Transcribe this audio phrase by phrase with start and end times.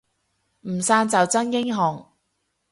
[0.61, 2.03] 唔散就真英雄